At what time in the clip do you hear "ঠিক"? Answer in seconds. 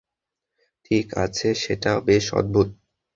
0.85-1.07